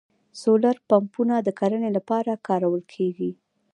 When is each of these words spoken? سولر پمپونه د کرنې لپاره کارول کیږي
سولر 0.41 0.77
پمپونه 0.89 1.35
د 1.41 1.49
کرنې 1.59 1.89
لپاره 1.97 2.41
کارول 2.47 2.81
کیږي 2.93 3.31